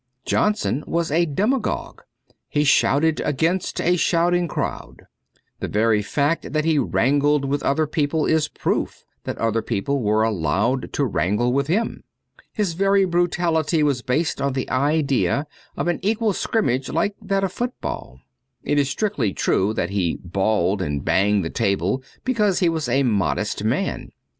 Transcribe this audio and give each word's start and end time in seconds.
Johnson 0.25 0.83
was 0.87 1.11
a 1.11 1.27
demagogue, 1.27 2.01
he 2.49 2.63
shouted 2.63 3.19
against 3.23 3.79
a 3.79 3.97
shouting 3.97 4.47
crowd. 4.47 5.03
The 5.59 5.67
very 5.67 6.01
fact 6.01 6.53
that 6.53 6.65
he 6.65 6.79
wrangled 6.79 7.45
with 7.45 7.61
other 7.61 7.85
people 7.85 8.25
is 8.25 8.47
a 8.47 8.59
proof 8.59 9.03
that 9.25 9.37
other 9.37 9.61
people 9.61 10.01
were 10.01 10.23
allowed 10.23 10.91
to 10.93 11.05
wrangle 11.05 11.53
with 11.53 11.67
him. 11.67 12.03
His 12.51 12.73
very 12.73 13.05
brutality 13.05 13.83
was 13.83 14.01
based 14.01 14.41
on 14.41 14.53
the 14.53 14.67
idea 14.71 15.45
of 15.77 15.87
an 15.87 15.99
equal 16.01 16.33
scrimmage 16.33 16.89
like 16.89 17.15
that 17.21 17.43
of 17.43 17.53
football. 17.53 18.21
It 18.63 18.79
is 18.79 18.89
strictly 18.89 19.33
true 19.35 19.71
that 19.75 19.91
he 19.91 20.17
bawled 20.23 20.81
and 20.81 21.05
banged 21.05 21.45
the 21.45 21.51
table 21.51 22.01
because 22.23 22.57
he 22.57 22.69
was 22.69 22.89
a 22.89 23.03
modest 23.03 23.63
man. 23.63 24.09